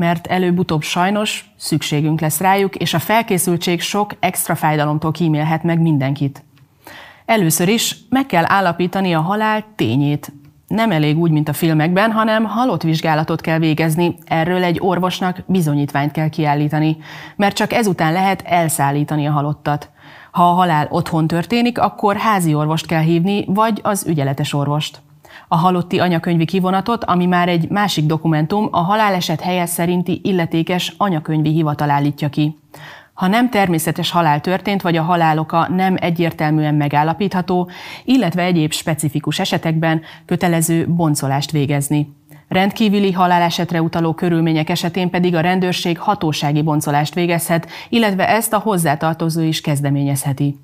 mert 0.01 0.27
előbb-utóbb 0.27 0.81
sajnos 0.81 1.51
szükségünk 1.57 2.21
lesz 2.21 2.39
rájuk, 2.39 2.75
és 2.75 2.93
a 2.93 2.99
felkészültség 2.99 3.81
sok 3.81 4.15
extra 4.19 4.55
fájdalomtól 4.55 5.11
kímélhet 5.11 5.63
meg 5.63 5.81
mindenkit. 5.81 6.43
Először 7.25 7.67
is 7.67 7.95
meg 8.09 8.25
kell 8.25 8.43
állapítani 8.47 9.13
a 9.13 9.19
halál 9.19 9.63
tényét. 9.75 10.33
Nem 10.67 10.91
elég 10.91 11.17
úgy, 11.17 11.31
mint 11.31 11.49
a 11.49 11.53
filmekben, 11.53 12.11
hanem 12.11 12.43
halott 12.43 12.81
vizsgálatot 12.81 13.41
kell 13.41 13.59
végezni, 13.59 14.15
erről 14.25 14.63
egy 14.63 14.77
orvosnak 14.79 15.43
bizonyítványt 15.45 16.11
kell 16.11 16.29
kiállítani, 16.29 16.97
mert 17.35 17.55
csak 17.55 17.73
ezután 17.73 18.13
lehet 18.13 18.41
elszállítani 18.45 19.27
a 19.27 19.31
halottat. 19.31 19.89
Ha 20.31 20.49
a 20.49 20.53
halál 20.53 20.87
otthon 20.89 21.27
történik, 21.27 21.79
akkor 21.79 22.15
házi 22.15 22.53
orvost 22.53 22.85
kell 22.85 23.01
hívni, 23.01 23.45
vagy 23.47 23.79
az 23.83 24.05
ügyeletes 24.07 24.53
orvost 24.53 25.01
a 25.53 25.55
halotti 25.55 25.99
anyakönyvi 25.99 26.45
kivonatot, 26.45 27.03
ami 27.03 27.25
már 27.25 27.49
egy 27.49 27.69
másik 27.69 28.05
dokumentum, 28.05 28.67
a 28.71 28.79
haláleset 28.79 29.41
helye 29.41 29.65
szerinti 29.65 30.21
illetékes 30.23 30.93
anyakönyvi 30.97 31.49
hivatal 31.49 31.89
állítja 31.89 32.29
ki. 32.29 32.57
Ha 33.13 33.27
nem 33.27 33.49
természetes 33.49 34.11
halál 34.11 34.41
történt, 34.41 34.81
vagy 34.81 34.97
a 34.97 35.01
haláloka 35.01 35.67
nem 35.69 35.95
egyértelműen 35.99 36.75
megállapítható, 36.75 37.69
illetve 38.03 38.43
egyéb 38.43 38.71
specifikus 38.71 39.39
esetekben 39.39 40.01
kötelező 40.25 40.87
boncolást 40.87 41.51
végezni. 41.51 42.15
Rendkívüli 42.47 43.11
halálesetre 43.11 43.81
utaló 43.81 44.13
körülmények 44.13 44.69
esetén 44.69 45.09
pedig 45.09 45.35
a 45.35 45.41
rendőrség 45.41 45.99
hatósági 45.99 46.61
boncolást 46.61 47.13
végezhet, 47.13 47.67
illetve 47.89 48.29
ezt 48.29 48.53
a 48.53 48.59
hozzátartozó 48.59 49.41
is 49.41 49.61
kezdeményezheti. 49.61 50.57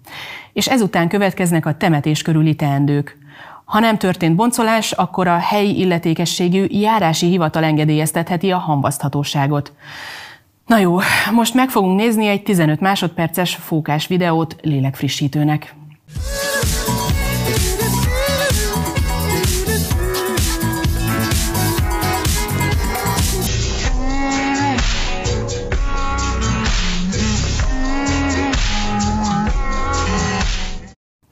És 0.54 0.68
ezután 0.68 1.08
következnek 1.08 1.66
a 1.66 1.78
temetés 1.78 2.22
körüli 2.22 2.56
teendők. 2.56 3.18
Ha 3.68 3.80
nem 3.80 3.98
történt 3.98 4.36
boncolás, 4.36 4.92
akkor 4.92 5.28
a 5.28 5.38
helyi 5.38 5.80
illetékességű 5.80 6.66
járási 6.70 7.28
hivatal 7.28 7.64
engedélyeztetheti 7.64 8.52
a 8.52 8.58
hamvaszthatóságot. 8.58 9.74
Na 10.66 10.78
jó, 10.78 10.98
most 11.32 11.54
meg 11.54 11.70
fogunk 11.70 12.00
nézni 12.00 12.28
egy 12.28 12.44
15 12.44 12.80
másodperces 12.80 13.56
fókás 13.56 14.08
videót 14.08 14.56
lélekfrissítőnek. 14.62 15.76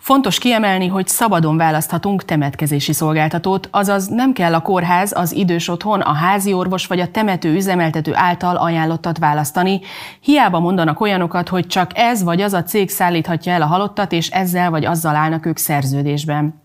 Fontos 0.06 0.38
kiemelni, 0.38 0.88
hogy 0.88 1.08
szabadon 1.08 1.58
választhatunk 1.58 2.26
temetkezési 2.26 2.94
szolgáltatót, 2.94 3.68
azaz 3.72 4.08
nem 4.08 4.34
kell 4.34 4.54
a 4.54 4.62
kórház, 4.62 5.18
az 5.18 5.32
idős 5.32 5.68
otthon, 5.68 6.02
a 6.02 6.14
házi 6.14 6.54
orvos 6.54 6.88
vagy 6.88 7.00
a 7.00 7.12
temető 7.12 7.54
üzemeltető 7.54 8.12
által 8.16 8.56
ajánlottat 8.56 9.18
választani. 9.18 9.82
Hiába 10.22 10.60
mondanak 10.60 11.00
olyanokat, 11.00 11.50
hogy 11.50 11.68
csak 11.68 11.92
ez 11.94 12.24
vagy 12.24 12.42
az 12.42 12.54
a 12.54 12.64
cég 12.64 12.90
szállíthatja 12.90 13.52
el 13.52 13.62
a 13.62 13.66
halottat, 13.66 14.12
és 14.12 14.30
ezzel 14.30 14.70
vagy 14.70 14.86
azzal 14.86 15.16
állnak 15.16 15.46
ők 15.46 15.58
szerződésben. 15.58 16.62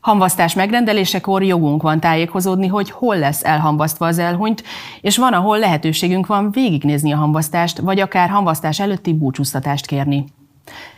Hamvasztás 0.00 0.54
megrendelésekor 0.54 1.42
jogunk 1.42 1.82
van 1.82 2.00
tájékozódni, 2.00 2.66
hogy 2.66 2.90
hol 2.90 3.18
lesz 3.18 3.44
elhamvasztva 3.44 4.06
az 4.06 4.18
elhunyt, 4.18 4.62
és 5.00 5.16
van, 5.16 5.32
ahol 5.32 5.58
lehetőségünk 5.58 6.26
van 6.26 6.50
végignézni 6.50 7.12
a 7.12 7.16
hamvasztást, 7.16 7.78
vagy 7.78 8.00
akár 8.00 8.28
hamvasztás 8.28 8.80
előtti 8.80 9.12
búcsúztatást 9.12 9.86
kérni. 9.86 10.24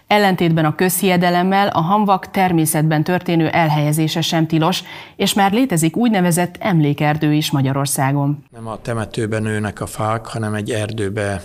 Ellentétben 0.06 0.64
a 0.64 0.74
közhiedelemmel 0.74 1.68
a 1.68 1.80
hamvak 1.80 2.30
természetben 2.30 3.04
történő 3.04 3.48
elhelyezése 3.48 4.20
sem 4.20 4.46
tilos, 4.46 4.82
és 5.16 5.34
már 5.34 5.52
létezik 5.52 5.96
úgynevezett 5.96 6.56
emlékerdő 6.58 7.32
is 7.32 7.50
Magyarországon. 7.50 8.44
Nem 8.50 8.66
a 8.66 8.80
temetőben 8.82 9.42
nőnek 9.42 9.80
a 9.80 9.86
fák, 9.86 10.26
hanem 10.26 10.54
egy 10.54 10.70
erdőbe 10.70 11.42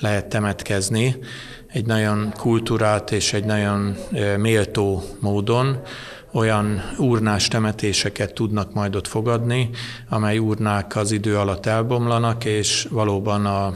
lehet 0.00 0.26
temetkezni, 0.26 1.16
egy 1.72 1.86
nagyon 1.86 2.32
kultúrált 2.36 3.10
és 3.10 3.32
egy 3.32 3.44
nagyon 3.44 3.96
méltó 4.38 5.02
módon, 5.20 5.80
olyan 6.34 6.82
urnás 6.98 7.48
temetéseket 7.48 8.34
tudnak 8.34 8.72
majd 8.74 8.96
ott 8.96 9.06
fogadni, 9.06 9.70
amely 10.08 10.38
urnák 10.38 10.96
az 10.96 11.12
idő 11.12 11.38
alatt 11.38 11.66
elbomlanak, 11.66 12.44
és 12.44 12.86
valóban 12.90 13.46
a 13.46 13.74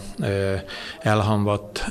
elhamvadt 1.01 1.85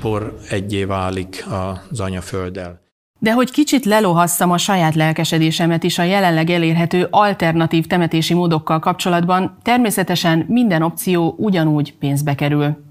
por 0.00 0.38
egyé 0.48 0.84
válik 0.84 1.44
az 1.90 2.00
anyafölddel. 2.00 2.89
De 3.22 3.32
hogy 3.32 3.50
kicsit 3.50 3.84
lelohasszam 3.84 4.50
a 4.50 4.58
saját 4.58 4.94
lelkesedésemet 4.94 5.82
is 5.82 5.98
a 5.98 6.02
jelenleg 6.02 6.50
elérhető 6.50 7.06
alternatív 7.10 7.86
temetési 7.86 8.34
módokkal 8.34 8.78
kapcsolatban, 8.78 9.56
természetesen 9.62 10.44
minden 10.48 10.82
opció 10.82 11.34
ugyanúgy 11.38 11.94
pénzbe 11.98 12.34
kerül. 12.34 12.84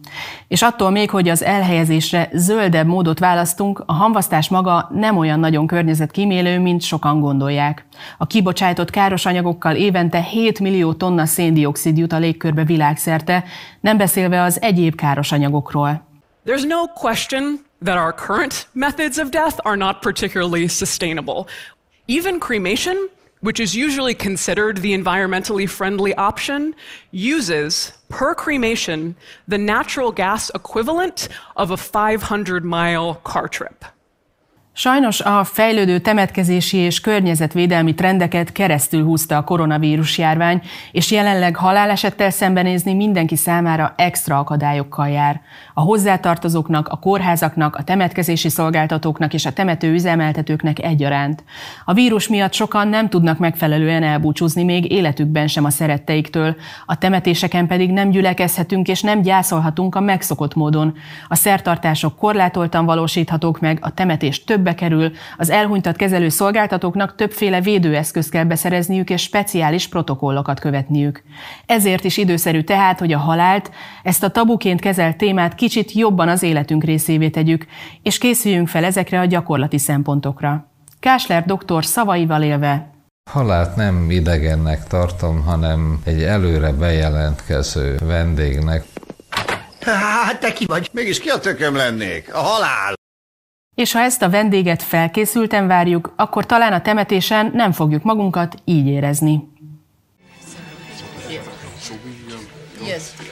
És 0.48 0.62
attól 0.62 0.90
még, 0.90 1.10
hogy 1.10 1.30
az 1.30 1.44
elhelyezésre 1.44 2.30
zöldebb 2.34 2.88
módot 2.88 3.20
választunk, 3.20 3.84
a 3.86 3.94
hamvasztás 3.94 4.50
maga 4.50 4.90
nem 4.94 5.18
olyan 5.18 5.40
nagyon 5.40 5.68
környezetkímélő, 5.68 6.60
mint 6.60 6.82
sokan 6.82 7.20
gondolják. 7.20 7.86
A 8.18 8.28
kibocsájtott 8.28 8.90
káros 8.90 9.26
anyagokkal 9.26 9.76
évente 9.76 10.22
7 10.22 10.60
millió 10.60 10.94
tonna 10.94 11.26
széndiokszid 11.26 11.98
jut 11.98 12.14
a 12.14 12.18
légkörbe 12.18 12.64
világszerte, 12.64 13.44
nem 13.80 13.98
beszélve 13.98 14.42
az 14.42 14.62
egyéb 14.62 14.96
káros 14.96 15.32
anyagokról. 15.32 16.08
There's 16.46 16.68
no 16.68 16.86
question 16.94 17.68
that 17.82 17.98
our 17.98 18.14
current 18.14 18.68
methods 18.74 19.18
of 19.18 19.32
death 19.32 19.60
are 19.66 19.78
not 19.78 20.02
particularly 20.02 20.68
sustainable. 20.68 21.48
Even 22.08 22.40
cremation, 22.40 23.10
which 23.42 23.60
is 23.60 23.76
usually 23.76 24.14
considered 24.14 24.78
the 24.78 24.94
environmentally 24.94 25.68
friendly 25.70 26.14
option, 26.16 26.76
uses, 27.12 27.94
per 28.10 28.36
cremation, 28.36 29.16
the 29.48 29.58
natural 29.58 30.12
gas 30.12 30.52
equivalent 30.54 31.30
of 31.56 31.72
a 31.72 31.78
500 31.78 32.66
mile 32.66 33.16
car 33.16 33.48
trip. 33.48 33.86
Sajnos 34.74 35.22
a 35.22 35.44
fejlődő 35.44 36.00
temetkezési 36.00 36.78
és 36.78 37.00
környezetvédelmi 37.00 37.94
trendeket 37.94 38.52
keresztül 38.52 39.04
húzta 39.04 39.38
a 39.38 39.44
koronavírus 39.44 40.18
járvány, 40.18 40.62
és 40.92 41.12
jelenleg 41.12 41.56
halálesettel 41.56 42.30
szembenézni 42.30 42.94
mindenki 42.94 43.36
számára 43.36 43.94
extra 43.98 44.40
akadályokkal 44.40 45.10
jár. 45.10 45.42
A 45.74 45.82
hozzátartozóknak, 45.82 46.88
a 46.88 46.96
kórházaknak, 46.96 47.76
a 47.76 47.84
temetkezési 47.84 48.50
szolgáltatóknak 48.50 49.34
és 49.34 49.46
a 49.46 49.54
temető 49.54 49.94
üzemeltetőknek 49.94 50.84
egyaránt. 50.84 51.44
A 51.86 51.94
vírus 51.94 52.28
miatt 52.28 52.54
sokan 52.54 52.88
nem 52.88 53.10
tudnak 53.10 53.38
megfelelően 53.38 54.04
elbúcsúzni 54.04 54.64
még 54.64 54.92
életükben 54.92 55.48
sem 55.48 55.66
a 55.66 55.70
szeretteiktől, 55.70 56.56
a 56.86 56.98
temetéseken 56.98 57.68
pedig 57.68 57.92
nem 57.92 58.10
gyülekezhetünk 58.10 58.88
és 58.88 59.02
nem 59.02 59.22
gyászolhatunk 59.22 59.96
a 59.96 60.00
megszokott 60.00 60.56
módon. 60.56 60.96
A 61.28 61.36
szertartások 61.36 62.18
korlátoltan 62.18 62.86
valósíthatók 62.86 63.60
meg, 63.60 63.78
a 63.82 63.94
temetés 63.94 64.44
több 64.44 64.59
többbe 64.60 64.76
kerül, 64.76 65.12
az 65.38 65.50
elhunytat 65.50 65.96
kezelő 65.96 66.30
szolgáltatóknak 66.30 67.16
többféle 67.16 67.62
védőeszközt 67.62 68.30
kell 68.30 68.44
beszerezniük 68.44 69.10
és 69.10 69.22
speciális 69.22 69.88
protokollokat 69.88 70.60
követniük. 70.60 71.24
Ezért 71.66 72.04
is 72.04 72.18
időszerű 72.18 72.62
tehát, 72.62 73.00
hogy 73.00 73.14
a 73.14 73.18
halált, 73.18 73.72
ezt 74.04 74.24
a 74.24 74.30
tabuként 74.30 74.82
kezelt 74.82 75.18
témát 75.18 75.56
kicsit 75.56 75.92
jobban 75.92 76.28
az 76.30 76.44
életünk 76.44 76.84
részévé 76.84 77.30
tegyük, 77.30 77.66
és 78.04 78.18
készüljünk 78.18 78.68
fel 78.68 78.84
ezekre 78.84 79.20
a 79.20 79.26
gyakorlati 79.26 79.78
szempontokra. 79.78 80.72
Kásler 81.00 81.46
doktor 81.46 81.86
szavaival 81.86 82.42
élve 82.42 82.92
Halált 83.32 83.76
nem 83.76 84.10
idegennek 84.10 84.88
tartom, 84.88 85.44
hanem 85.44 86.02
egy 86.06 86.24
előre 86.24 86.72
bejelentkező 86.72 87.98
vendégnek. 88.04 88.84
Hát 89.82 90.40
te 90.40 90.54
ki 90.54 90.66
vagy? 90.66 90.90
Mégis 90.94 91.20
ki 91.20 91.30
a 91.30 91.40
tököm 91.40 91.76
lennék? 91.76 92.34
A 92.34 92.38
halál! 92.38 92.98
És 93.80 93.92
ha 93.92 94.00
ezt 94.00 94.22
a 94.22 94.30
vendéget 94.30 94.84
felkészülten 94.84 95.68
várjuk, 95.68 96.14
akkor 96.16 96.46
talán 96.46 96.74
a 96.74 96.82
temetésen 96.82 97.52
nem 97.54 97.72
fogjuk 97.72 98.04
magunkat 98.04 98.56
így 98.66 98.88
érezni. 98.88 99.48
Yes. 102.88 103.29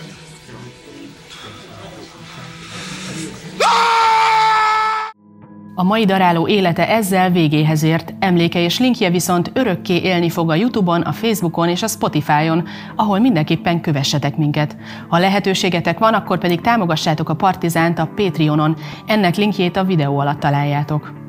A 5.80 5.84
mai 5.84 6.06
daráló 6.06 6.48
élete 6.48 6.90
ezzel 6.90 7.30
végéhez 7.30 7.84
ért, 7.84 8.14
emléke 8.20 8.60
és 8.60 8.80
linkje 8.80 9.10
viszont 9.10 9.52
örökké 9.54 9.96
élni 9.96 10.30
fog 10.30 10.50
a 10.50 10.56
Youtube-on, 10.56 11.02
a 11.02 11.12
Facebookon 11.12 11.70
és 11.70 11.84
a 11.84 11.88
Spotify-on, 11.88 12.68
ahol 12.96 13.20
mindenképpen 13.20 13.82
kövessetek 13.82 14.38
minket. 14.38 14.78
Ha 15.08 15.20
lehetőségetek 15.20 16.00
van, 16.00 16.14
akkor 16.14 16.38
pedig 16.38 16.62
támogassátok 16.62 17.30
a 17.30 17.36
Partizánt 17.36 18.00
a 18.00 18.10
Patreonon, 18.16 18.76
ennek 19.06 19.36
linkjét 19.36 19.78
a 19.78 19.84
videó 19.84 20.20
alatt 20.20 20.40
találjátok. 20.40 21.27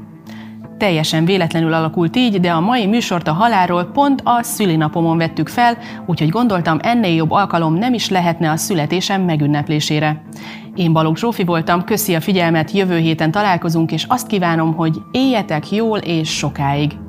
Teljesen 0.78 1.24
véletlenül 1.24 1.72
alakult 1.72 2.16
így, 2.16 2.40
de 2.40 2.50
a 2.50 2.60
mai 2.60 2.86
műsort 2.86 3.28
a 3.28 3.32
halálról 3.32 3.84
pont 3.84 4.20
a 4.24 4.42
szülinapomon 4.42 5.18
vettük 5.18 5.48
fel, 5.48 5.78
úgyhogy 6.06 6.28
gondoltam 6.28 6.78
ennél 6.82 7.14
jobb 7.14 7.30
alkalom 7.30 7.74
nem 7.74 7.94
is 7.94 8.08
lehetne 8.08 8.50
a 8.50 8.56
születésem 8.56 9.22
megünneplésére. 9.22 10.22
Én 10.74 10.92
Balogh 10.92 11.18
Zsófi 11.18 11.44
voltam, 11.44 11.84
köszi 11.84 12.14
a 12.14 12.20
figyelmet, 12.20 12.70
jövő 12.70 12.98
héten 12.98 13.30
találkozunk, 13.30 13.92
és 13.92 14.04
azt 14.08 14.26
kívánom, 14.26 14.74
hogy 14.74 14.96
éljetek 15.10 15.70
jól 15.70 15.98
és 15.98 16.28
sokáig. 16.28 17.07